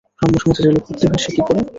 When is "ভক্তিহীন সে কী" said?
0.83-1.41